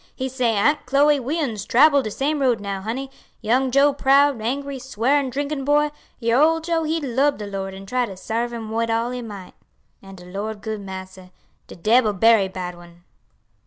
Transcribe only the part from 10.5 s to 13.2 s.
good Massa. De debbil berry bad one.'"